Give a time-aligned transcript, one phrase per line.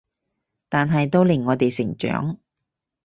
[0.67, 2.39] 但係都令我哋成長